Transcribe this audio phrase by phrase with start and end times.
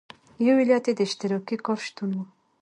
[0.45, 2.21] یو علت یې د اشتراکي کار شتون و.